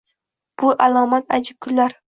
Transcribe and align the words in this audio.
Bu 0.63 0.71
alomat 0.87 1.33
ajab 1.39 1.61
kunlar 1.67 2.01